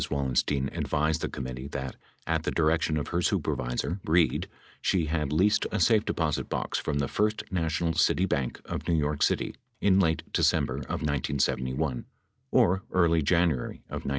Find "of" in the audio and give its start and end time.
2.97-3.09, 8.65-8.87, 10.77-11.03, 13.91-14.05